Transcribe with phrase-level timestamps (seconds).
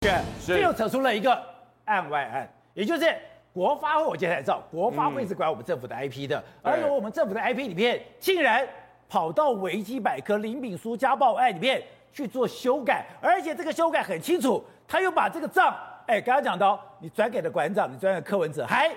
[0.00, 1.36] 是，这又扯出了一个
[1.84, 3.12] 案外案，也就是
[3.52, 4.04] 国发会。
[4.04, 8.64] 我今天才知道，国发会是管我们政府的 IP 的，嗯、而有我们政府的 IP 里面，竟然
[9.08, 11.82] 跑到维基百科林炳书家暴案里面
[12.12, 15.76] 去做修改，而且这个修改很清楚，他又把这个账，
[16.06, 18.88] 哎，刚刚讲到，你转给了馆长，你转给柯文哲，还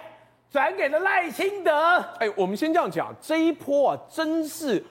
[0.52, 1.98] 转给了赖清德。
[2.20, 4.84] 哎，我们先这样讲，这一波啊，真是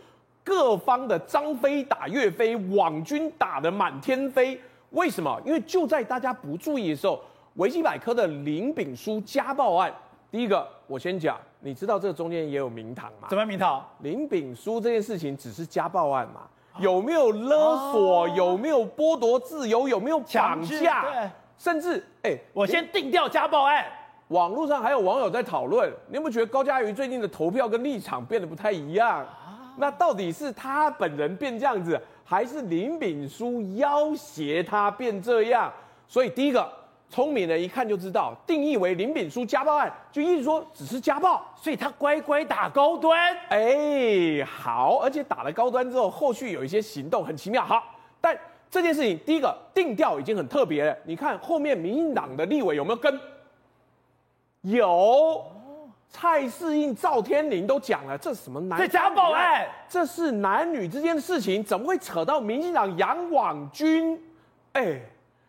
[0.43, 4.61] 各方的张飞打岳飞，网军打得满天飞。
[4.91, 5.41] 为什么？
[5.45, 7.21] 因为就在大家不注意的时候，
[7.55, 9.93] 维基百科的林炳书家暴案，
[10.31, 13.29] 第一个我先讲，你知道这中间也有名堂吗？
[13.29, 13.85] 怎么名堂？
[14.01, 16.43] 林炳书这件事情只是家暴案嘛？
[16.79, 18.25] 有没有勒索？
[18.25, 19.89] 哦、有没有剥夺自由？
[19.89, 21.03] 有没有绑架？
[21.03, 23.85] 对，甚至哎，我先定掉家暴案。
[24.29, 29.19] 网络上还有网友在讨论，你有没有觉得高嘉瑜最近的投票跟立场变得不太一样？
[29.19, 32.01] 啊、那到底是他本人变这样子？
[32.31, 35.73] 还是林炳书要挟他变这样，
[36.07, 36.73] 所以第一个
[37.09, 43.37] 聪明人一看就知道，定义为林炳书家暴案，就意思说只是家暴，所以他乖乖打高端。
[43.49, 47.65] 哎，好，而且打了高端之后，后续有一些行动很奇妙。
[47.65, 47.83] 好，
[48.21, 48.39] 但
[48.71, 53.21] 这件事情第一个定调已经很特别了，你看后面民进党的立委有没有跟？
[54.61, 55.45] 有。
[56.13, 58.77] 蔡世应、赵天麟都讲了，这是什么男？
[58.77, 64.21] 这家暴案，这是男女之间的事情，怎么会扯到民进党杨广军？
[64.73, 65.01] 哎，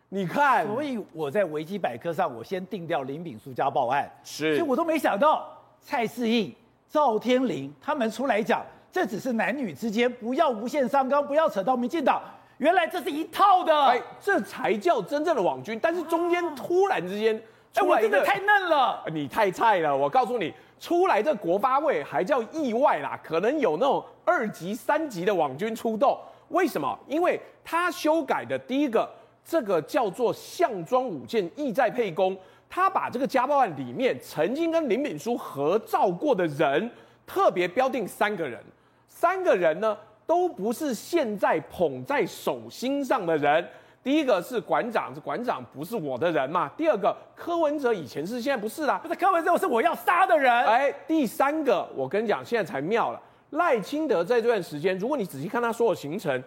[0.10, 5.52] 你看，所以我在维基百科上，我先定掉林炳书家暴案，是，所以我都没想到
[5.82, 6.56] 蔡世应、
[6.88, 12.22] 赵天麟他们出来讲，这只是男女之间，不要无限上纲，不要扯到民进党，
[12.60, 15.80] 原来这是一套的，哎，这才叫真正的网军。
[15.82, 17.42] 但是中间突然之间。
[17.76, 19.96] 哎，我真的太嫩了，你太菜了。
[19.96, 26.18] 我告诉你，出来这国发位还叫意外啦，可能有那种二级、三级的网军出动。
[26.50, 27.00] 为什么？
[27.08, 29.10] 因为他修改的第一个，
[29.46, 32.38] 这个叫做项庄舞剑，意在沛公。
[32.70, 36.92] 他把这个家暴案里面曾经跟林炳书合照过的人，
[37.26, 38.62] 特别标定三个人，
[39.08, 43.66] 三个人呢都不是现在捧在手心上的人。
[44.04, 46.68] 第一个是馆长，这馆长不是我的人嘛。
[46.76, 48.98] 第二个柯文哲以前是，现在不是啦。
[48.98, 50.52] 不是柯文哲，是我要杀的人。
[50.66, 53.22] 哎，第三个我跟你讲，现在才妙了。
[53.52, 56.44] 赖清德在这段时间，如果你仔细看他所有行程，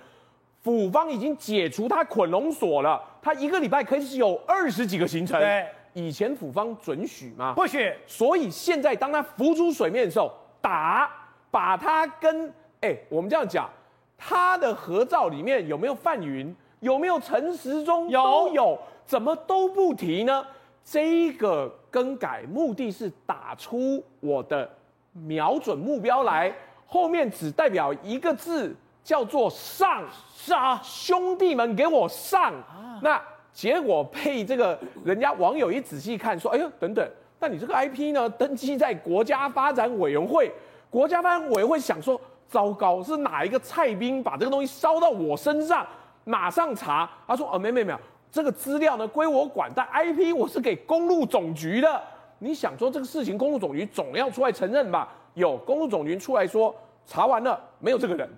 [0.62, 5.38] 府方已经解除他捆龙锁了，他一个礼拜可以有二十几个行程。
[5.38, 7.52] 对，以前府方准许吗？
[7.54, 7.94] 不许。
[8.06, 11.08] 所以现在当他浮出水面的时候，打，
[11.52, 13.70] 把他跟哎，我们这样讲，
[14.18, 16.52] 他的合照里面有没有范云？
[16.84, 18.10] 有没有陈时中？
[18.10, 20.46] 有，都有，怎么都不提呢？
[20.84, 24.68] 这个更改目的是打出我的
[25.12, 26.54] 瞄准目标来，
[26.86, 32.52] 后面只代表一个字，叫做上杀，兄弟们给我上！
[33.00, 33.18] 那
[33.50, 38.28] 结果被这个人家网友一仔细看，说：“哎呦，等等，那你这个 IP 呢？
[38.28, 40.52] 登记在国家发展委员会，
[40.90, 45.86] 国家发展委员会想说，糟糕，是哪一个蔡兵把这个东西烧到我身上？”
[46.24, 47.98] 马上查，他说：“哦，没没没有，
[48.30, 52.02] 这个资料呢归我管，但 IP 我是给公路总局的。
[52.38, 55.08] 你想说这个事情，公路总局总要出来承认吧？
[55.34, 56.74] 有公路总局出来说，
[57.06, 58.28] 查完了没有这个人。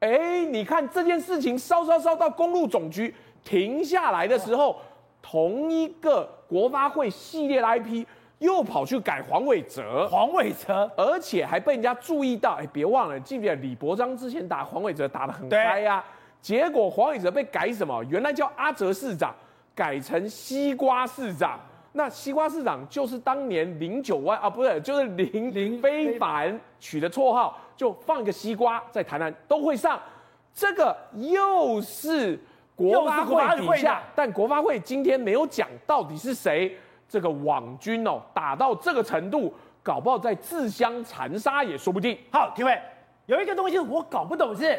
[0.00, 3.14] 哎，你看这件事情烧烧烧到公路总局
[3.44, 4.76] 停下来的时候，
[5.20, 8.06] 同一个国发会系列的 IP
[8.38, 12.52] 又跑去改黄伟哲，黄伟哲，而且还被人家注意到。
[12.52, 16.04] 哎，别忘了，记不记得李伯章之前打黄伟哲打得很嗨呀？”
[16.40, 18.02] 结果黄伟哲被改什么？
[18.04, 19.34] 原来叫阿哲市长，
[19.74, 21.58] 改成西瓜市长。
[21.92, 30.00] 那西瓜市长就是当年林九万啊，不是，就是林林非凡取的绰号，就放一个西瓜在台南都会上。
[30.54, 32.38] 这个又是
[32.76, 36.76] 国发会底下，但国发会今天没有讲到底是谁。
[37.08, 42.16] 这个网军哦，打到这个程度，搞不好在自相残杀也说不定。
[42.30, 42.78] 好，廷辉，
[43.26, 44.78] 有一个东西我搞不懂是。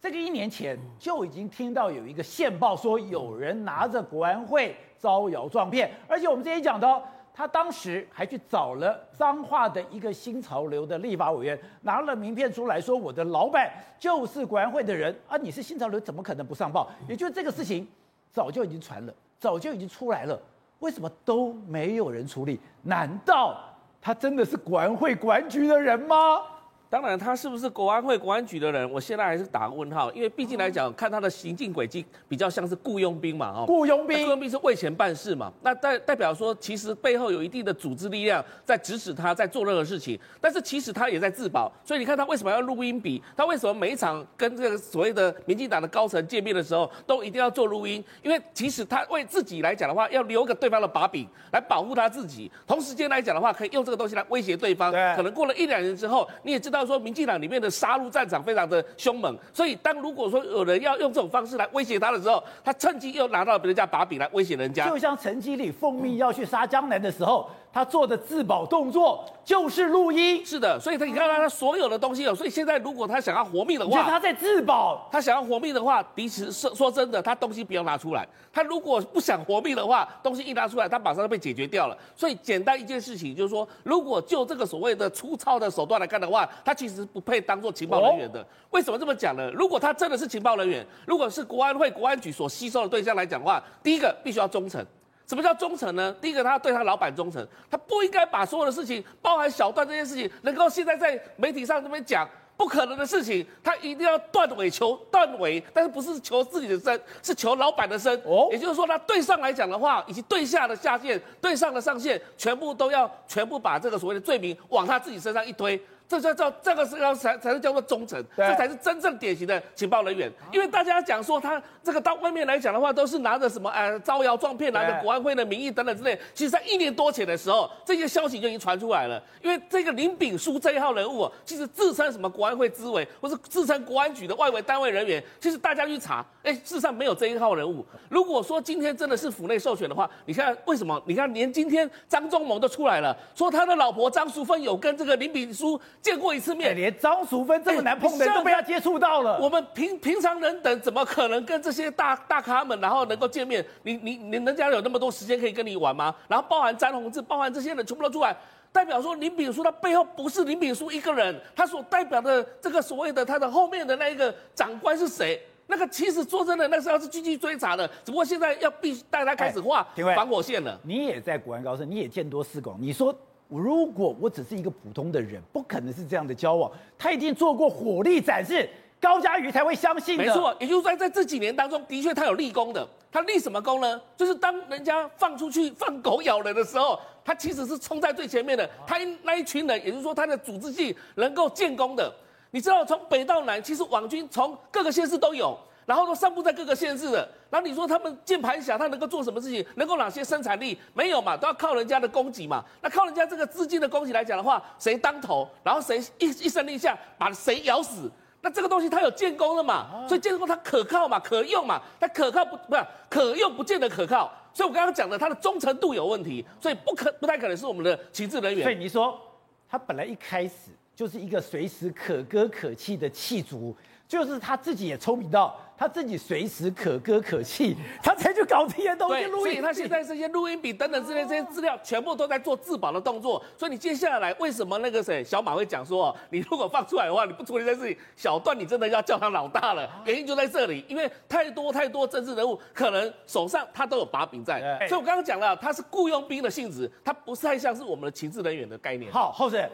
[0.00, 7.02] 这个一年前就已经听到有一个线报说有人拿着国安会招摇撞骗，而且我们之前讲到，
[7.34, 16.88] 他当时还去找了彰化的一个新潮流的立法委员，拿了名片出来说我的老板就是国安会的人啊，你是新潮流怎么可能不上报？
[17.08, 17.86] 也就是这个事情
[18.32, 20.40] 早就已经传了，早就已经出来了，
[20.78, 22.60] 为什么都没有人处理？
[22.82, 23.56] 难道
[24.00, 26.40] 他真的是国安会国安局的人吗？
[26.90, 43.22] 当然，他是不是国安会、国安局的人，我现在还是打个问号，因为毕竟来讲，看他的行进轨迹比较像是雇佣兵嘛，哦，雇佣兵，雇佣兵是为钱办事嘛，那代代表说，其实背后有一定的组织力量在指使他在做任何事情，但是其实他也在自保，所以你看他为什么要录音笔？
[43.36, 48.02] 他为什么每一场跟这个所谓的民进党的高层见面的时候，都一定要做录音？
[48.22, 54.90] 因为其实他为自己来讲的话，要留个对方的把柄来保护他自己，同时间来讲的话，可以用这个东西来威胁对方。
[54.90, 57.58] 对，可能过了一两年之后，你也知道说，民进党里面。
[57.58, 64.88] 的杀戮战场非常的凶猛，所以当如果说有人要用这种方式来威胁他的时候，他趁机又拿到别人家把柄来威胁人家。
[64.88, 70.46] 就像陈经理奉命要去杀江南的时候，他做的自保动作就是录音。
[70.46, 75.08] 是的，所以他你看到他所有的东西有，所以现在如果他想要活命的话，他在自保。
[75.10, 78.24] 他想要活命的话，其实说说真的，他东西不要拿出来。
[78.52, 81.98] 他如果不想活命的话，东西一拿出来，他马上就被解决掉了。
[82.14, 88.46] 所以简单一件事情就是说，如果就这个所谓的粗糙的手段来看的话，他其实不配当做情报人员的。
[88.68, 89.50] 为什么这么讲呢？
[89.52, 94.84] 如果他真的是情报人员，如果是国安会、国安局所吸收的对象来讲的话，第一个必须要忠诚。
[95.26, 96.14] 什么叫忠诚呢？
[96.20, 108.14] 第一个，他要对他老板忠诚，他不应该把所有的事情，包含小段这件事情，能够现在在媒体上这边讲不可能的事情，他一定要断尾求断尾，但是不是求自己的身，是求老板的身。
[108.26, 115.80] 哦，也就是说，他对上来讲的话，以及对下的下线，对上的上线，全部都要全部把这个所谓的罪名往他自己身上一推。
[116.08, 120.32] 这叫叫这个是要才才是叫做忠诚，这才是真正典型的情报人员。
[120.50, 126.20] 因为大家讲说他这个到外面来讲的话，都是拿着什么呃招摇撞骗，拿着国安会的名义等等之类。
[126.34, 129.18] 其实，在一年多前的时候，这些消息就已经传出来了。
[129.42, 137.82] 因为这个林炳书这一号人物，其实自称什么国安会支委，或是自称国安局的外围单位人员，其实大家去查，哎，事实上没有这一号人物。
[138.10, 141.02] 如果说今天真的是府内授权的话，你看为什么？
[141.06, 145.80] 你看连今天张忠谋都出来了，说他的老婆张淑芬有跟这个林炳书。
[146.02, 149.38] 见过一次面，连张淑芬这么难碰的人都被他接触到了。
[149.40, 153.64] 我们平平常人等怎么可能跟这些大大咖们然后能够见面？
[153.82, 156.14] 你你你人家有那么多时间可以跟你玩吗？
[156.26, 158.36] 然后包含詹宏志，包含这些人全部都出来，
[158.72, 165.40] 代表说林炳书他背后不是林炳书一个人，他所代表的这个所谓的他的后面的那一个长官是谁？
[165.66, 169.86] 那个其实说真的，那是要是继续追查的，只不过现在要必须带他开始画
[170.16, 170.80] 防火线了。
[170.82, 173.14] 你也在国安高盛，你也见多识广，你说。
[173.50, 176.70] 如果我只是一个普通的人，不可能是这样的交往。
[176.98, 178.68] 他一定做过火力展示，
[179.00, 180.24] 高嘉瑜才会相信的。
[180.24, 182.86] 没错，也就是说，在这几年当中，的确他有立功的。
[183.10, 184.00] 他立什么功呢？
[184.16, 188.68] 就是当人家放出去放狗咬人的时候，他其实是冲在最前面的。
[188.86, 192.12] 他那一群人，也就是说，他的组织性能够建功的。
[192.50, 195.58] 你知道，从北到南，其实网军从各个县市都有。
[195.86, 199.64] 然后都散布在各个县市的，然后你说他们键盘侠，他能够做什么事情？
[199.76, 200.78] 能够哪些生产力？
[200.92, 202.62] 没有嘛，都要靠人家的供给嘛。
[202.82, 208.02] 那靠人家这个资金的供给来讲的话，谁当头，然后谁一一声令下把谁咬死，
[208.48, 210.06] 那这个东西它有建功了嘛？
[210.08, 211.78] 所以建功它可靠嘛，可用嘛？
[212.00, 214.32] 它可靠不不是可用不见得可靠。
[214.54, 218.62] 所以我刚刚讲的它的忠诚度有问题，所以不可不太可能是我们的情治人员。
[218.62, 219.20] 所以你说
[219.68, 223.76] 他本来一开始就是一个随时可歌可泣的气族。
[224.08, 229.60] 就是他自己也聪明到，他自己随时可歌可泣，他才去搞这些东西录音。
[229.60, 233.44] 他现在这些录音笔等等之类这些资料，全部都在做自保的动作。
[233.54, 239.86] 所以你接下来为什么那个谁小马会讲说， 你如果放出来的话，你不处理这件事情，小段你真的要叫他老大了。
[240.06, 244.58] 原因就在这里，因为太多太多政治人物可能手上他都有把柄在。
[244.88, 249.12] 所以我刚刚讲了，他是雇佣兵的性质，他不太像是我们的情治人员的概念。
[249.12, 249.70] 好，后生，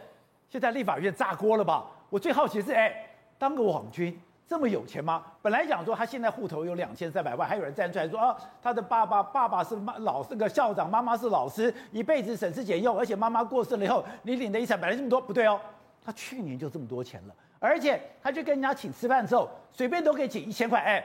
[0.51, 1.87] 现在立法院炸锅了吧？
[2.11, 3.11] 我最好奇的是，哎。
[3.45, 4.19] 当个网军
[4.49, 5.23] 这么有钱吗？
[5.43, 15.61] 本来讲说他现在户头有两千三百万，还有人站出来说啊，他的爸爸爸爸是妈老是个校长，妈妈是老师，一辈子省吃俭用，而且妈妈过世了以后，你领的遗产本来这么多，不对哦，
[16.03, 21.05] 他去年就这么多钱了，而且他去跟人家请吃饭的时候，随便都可以请一千块，哎，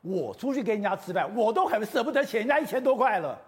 [0.00, 3.38] 我出去跟人家吃饭，我都很舍不得请人家一千多块了。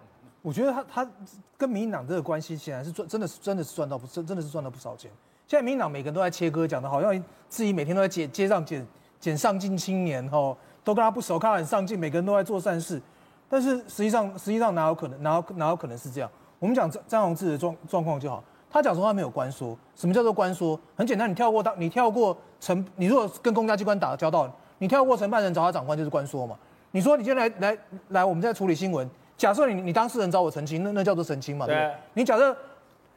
[0.42, 1.10] 我觉得他他
[1.56, 5.10] 跟民进党这个关系显然是赚，真的是真的是赚到不真真的是赚到不少钱。
[5.46, 7.14] 现在民进党每个人都在切割，讲的好像
[7.48, 8.84] 自己每天都在街街上捡
[9.20, 13.00] 捡上进青年吼，都跟他不熟，看他很上进，每个人都在做善事，
[13.48, 16.28] 但是实际上实际上哪有可能哪有哪有可能是这样？
[16.58, 20.78] 我们讲张张宏志的状状况就好，他讲说他没有关说，什么叫做关说？
[20.96, 26.56] 很简单，你跳过当，你跳过承，你如果跟公家机关打交道，你跳过承办人找他长官就是关说嘛。
[26.90, 31.94] 你说你今天来来来，我们在处理新闻，假设你你当事人找我澄清，那那叫做澄清嘛，对对？
[32.14, 32.56] 你假设。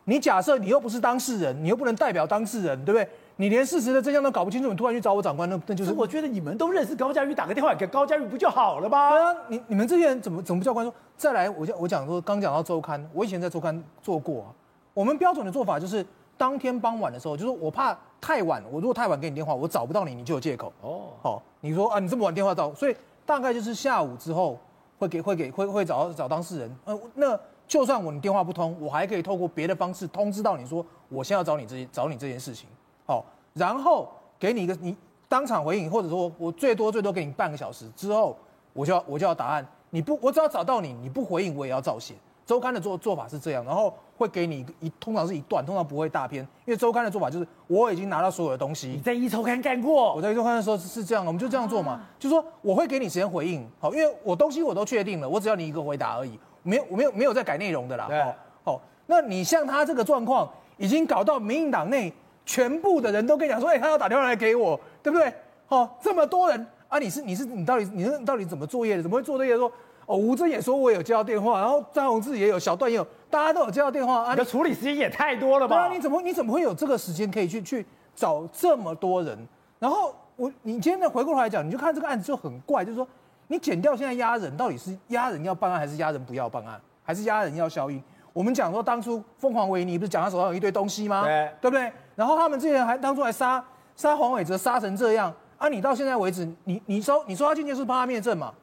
[0.10, 3.08] 你假设你又不是当事人，你又不能代表当事人，对不对？
[3.36, 5.94] 你连事实的真相都搞不清楚，你突然去找我长官，那那就是……
[5.94, 9.12] 我觉得你们都认识高嘉瑜，打个电话给高嘉瑜不就好了吗？
[9.12, 10.92] 对啊，你你们这些人怎么怎么不叫官说？
[11.16, 14.48] 再来，我讲我讲说，刚讲到周刊，我以前在周刊做过啊。
[14.96, 16.04] 我们标准的做法就是，
[16.38, 20.74] 当天傍晚的时候，就是我怕太晚，我如果太晚给你电话，我找不到你，你就有借口。
[20.82, 22.96] 哦，好，你说啊，你这么晚电话到，所以
[23.28, 24.60] 大概就是下午之后
[24.98, 26.76] 会给会给会会找找当事人。
[26.86, 27.40] 呃，那
[27.70, 32.68] 就算我你电话不通，我还可以透过别的方式通知到你说，我先要找你这找你这件事情。
[33.06, 33.24] 好，
[33.54, 34.10] 然后
[34.40, 34.98] 给你一个你
[35.28, 38.36] 当场回应，或者说我最多最多给你半个小时之后，
[38.74, 39.66] 我就要我就要答案。
[39.92, 42.16] 你不，我只要找到你，你不回应我也要照写。
[42.44, 48.88] 周刊的做做法是这样，然后会给你一,通常是一段，通常不会大篇，因为周刊的做法就是我已经拿到所有的东西。
[48.88, 50.16] 你在一周刊干过？
[50.16, 58.08] 我在一周刊的时候是这样，我们就这样做嘛，啊、就是说我会给你时间回应，好，因为我东西我都确定了，我只要你一个回答而已，没有我没有没有在改内容的啦。
[58.10, 62.12] 哦，好，那你像他这个状况，已经搞到民进党内
[62.46, 65.34] 全部的人都跟你讲说，哎、欸，他要打电话来给我，对不对？
[65.68, 69.04] 好，这么多人啊，你是你是你到底你是到底怎么作业的？
[69.04, 69.72] 怎么会做这些说？
[70.06, 74.32] 哦，吴尊也说我有接到电话，然后张宏志也有，小段也有，大家都有接到电话啊。
[74.32, 75.88] 你的处理时间也太多了吧？
[75.90, 77.86] 你怎么你怎么会有这个时间可以去去
[78.16, 79.38] 找这么多人？
[79.78, 83.08] 然后我你今天再回过头来讲，你就看这个案子就很怪，就是说
[83.52, 88.02] 你减掉现在压人，到底是压人要办案，还是压人不要办案，还是压人要消音？
[88.32, 91.24] 我们讲说当初凤凰维尼不是讲他手上有一堆东西吗？
[91.24, 91.92] 对，对不对？
[92.16, 93.64] 然后他们之前还当初还杀
[93.96, 95.68] 杀黄伟哲杀成这样啊！
[95.68, 98.54] 你到现在为止，你你说你说他今天是怕他灭证嘛？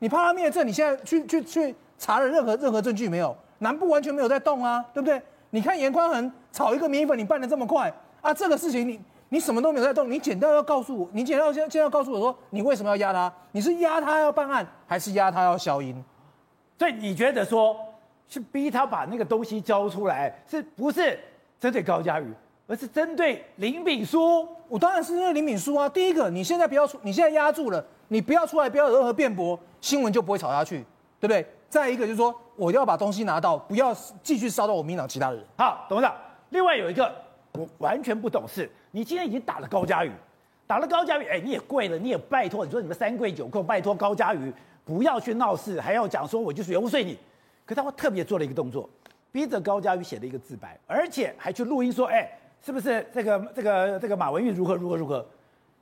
[0.00, 0.66] 你怕他灭证？
[0.66, 3.34] 你现在去去去查了任何任何证据没有？
[3.60, 5.22] 南部完全没有在动啊，对不对？
[5.50, 8.34] 你看严宽恒炒一个米粉，你办的这么快啊？
[8.34, 9.00] 这个事情你
[9.32, 13.32] 你什么都没有在动，你检调要告诉我，你检调现现在要告诉我说，你为什么要压他？
[13.52, 16.04] 你是压他要办案，还是压他要消音？
[16.78, 17.74] 所以你觉得说
[18.28, 21.18] 是逼他把那个东西交出来，是不是
[21.58, 22.30] 针对高嘉瑜，
[22.66, 24.46] 而是针对林敏书？
[24.68, 25.88] 我当然是针对林敏书啊。
[25.88, 27.82] 第一个，你现在不要出，你现在压住了。
[28.08, 30.84] 你不要出来，不要有任何辩驳，新闻就不会炒下去，
[31.18, 31.46] 对不对？
[31.70, 35.44] 再一个就是说，我要把东西拿到，不要继续烧到我民进党其他的人。
[35.56, 36.14] 好，董事长。
[36.50, 37.10] 另外有一个
[37.52, 40.10] 我完全不懂事，你今天已经打了高嘉瑜，
[40.66, 44.52] 打了高嘉瑜，哎，你也跪了，你也拜托，你说你们三跪九叩，拜托高嘉瑜
[44.84, 47.18] 不要去闹事，还要讲说我就是游说你，
[47.66, 48.88] 可他会特别做了一个动作，
[49.30, 52.30] 逼着高嘉瑜写了一个自白，而且还去录音说，哎，
[52.64, 55.24] 是不是这个这个这个马文玉如何如何如何？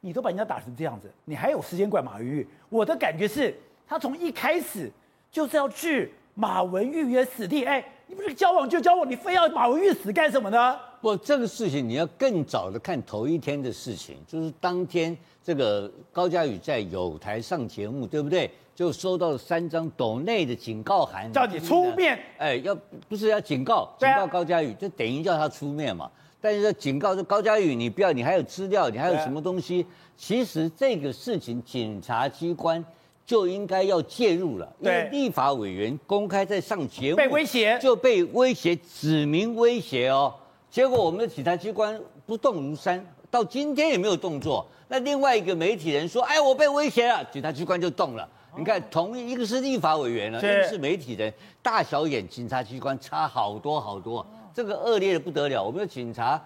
[0.00, 2.46] 你都把人家打成这样子，你还有时间怪马文玉？
[2.68, 3.54] 我的感觉是，
[3.86, 4.90] 他从一开始
[5.30, 7.64] 就是要置马文玉于死地。
[7.64, 10.76] 哎，你不是交往就交往，你非要把我玉死干什么呢？
[11.00, 18.50] 不，这个事情你要更早的看头一天的事情，就是当天这个高嘉宇在友台上节目，对不对？
[18.74, 22.18] 就收到了三张斗内的警告函，叫你出面。
[22.36, 22.76] 哎，要
[23.08, 26.10] 不是要警告，警告高嘉宇，就等于叫他出面嘛。
[26.40, 29.86] 但是警告说高嘉宇，你不要，你还有资料，你还有什么东西？
[30.16, 32.84] 其实这个事情，检察机关
[33.30, 34.68] 就应该要介入了。
[34.80, 40.34] 因为立法委员公开在上节目，被威胁，就被威胁，指名威胁哦。
[40.68, 41.96] 结果我们的检察机关
[42.26, 44.66] 不动如山，到今天也没有动作。
[44.88, 48.28] 那另外一个媒体人说：“哎，我被威胁了。”检察机关就动了。
[48.58, 51.32] 你看，同一个是立法委员了，一个是媒体人，
[51.62, 54.26] 大小眼，警察机关差好多好多。
[54.52, 56.42] 这个恶劣的不得了，我们的警察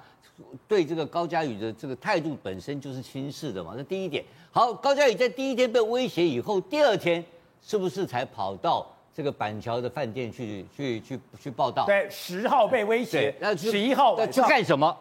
[0.66, 4.24] 对这个高嘉宇的这个态度本身就是轻视的嘛，这第一点。
[4.50, 7.24] 好，高嘉宇在第一天被威胁以后，第二天
[7.62, 11.86] 是不是才跑到这个板桥的饭店去去去去报道？
[11.86, 14.96] 对，十号被威胁，那十一号去干什么？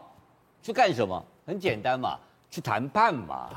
[0.61, 1.23] 去干什么？
[1.45, 2.17] 很简单嘛，
[2.49, 3.49] 去谈判嘛。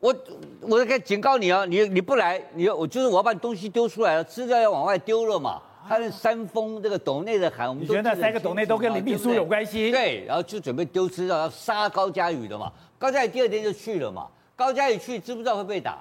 [0.00, 0.14] 我
[0.60, 5.60] 我在警告你啊，你你不来，你我就是我要把你东西丢出来了，资料要往外丢了嘛。
[5.86, 9.90] 他是三封这个斗内的函，我们都觉得那三个斗内都跟林秘书有关系。
[9.90, 12.72] 对，然后就准备丢资料要杀高佳宇的嘛。
[12.98, 14.26] 高佳宇第二天就去了嘛。
[14.56, 15.98] 高佳宇去知不知道会被打？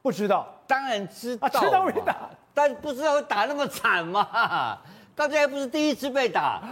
[0.00, 1.48] 不知道，当然知道。
[1.48, 4.78] 知道会打，但不知道会打那么惨嘛。
[5.14, 6.62] 高佳宇不是第一次被打，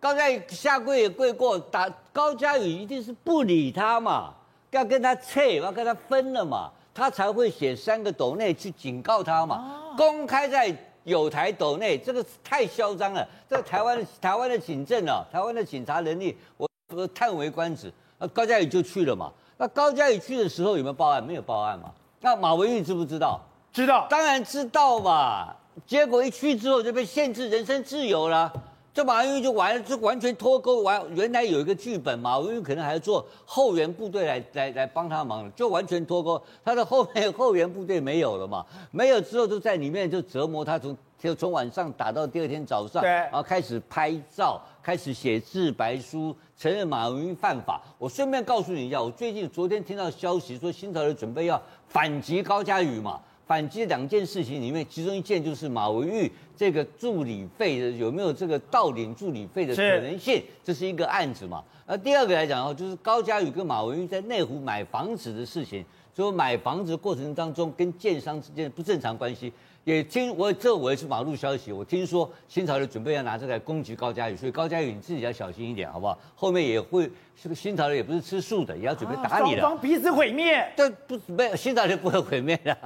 [0.00, 4.32] 高佳宇下跪也跪过，打高佳宇一定是不理他嘛，
[4.70, 10.74] 要跟他撤，要跟他分了嘛，他才会写三个斗内去警告他嘛，公开在。
[11.10, 13.26] 有台斗内，这个太嚣张了。
[13.48, 17.92] 这个台湾台湾的警政啊，台湾的警察能力，我我叹为观止。
[18.18, 19.30] 那高嘉宇就去了嘛。
[19.58, 21.22] 那高嘉宇去的时候有没有报案？
[21.22, 21.92] 没有报案嘛。
[22.20, 23.40] 那马文玉知不知道？
[23.72, 25.54] 知道，当然知道嘛。
[25.86, 28.52] 结果一去之后就被限制人身自由了。
[28.92, 36.42] 这马云就完就完全脱钩完，原来有一个剧本，马文玉可能还要做后援部队来来来帮他忙，就完全脱钩。
[36.64, 38.66] 他的后面后援部队没有了嘛？
[38.90, 47.80] 没有之后就在里面就折磨他，从就从晚上打到第二天早上，然后开始拍照，开始写自白书，承认马云犯法。
[47.96, 53.20] 我顺便告诉你一下，我最近昨天听到消息说，新潮流准备要反击高嘉瑜嘛。
[53.50, 61.60] 反击两件事情里面，其中一件就是马文玉这个助理费的有没有这个盗领助理费的可能性，这是一个案子嘛。
[61.84, 69.52] 那第二个来讲的话，就是高嘉宇跟马文玉在内湖买房子的事情，说买房子的过程当中跟建商之间的不正常关系。
[69.84, 76.18] 也听我这我也是马路消息，我听说新潮流准备要拿这个来攻击高佳宇，所以高佳宇你自己要小心一点，好不好？
[76.34, 77.10] 后面也会
[77.42, 79.60] 这个新潮流也不是吃素的，也要准备打你的。
[79.60, 80.70] 双方彼此毁灭。
[80.76, 82.76] 这不没有新潮流不会毁灭的，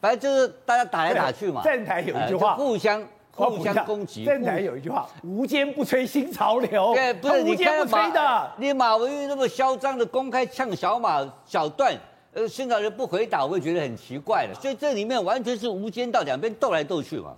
[0.00, 1.62] 反正就是大家打来打去嘛。
[1.62, 4.24] 站台有一句话，互相互相攻击。
[4.24, 6.94] 站台有一句话，无坚不摧新潮流。
[6.94, 11.92] 对，不是你看马的，你马文玉那么嚣张的公开呛小马小段。
[12.36, 14.54] 呃，新潮流不回答，我会觉得很奇怪的。
[14.60, 17.34] 所以这里面完全是无间道，两边斗来斗去嘛。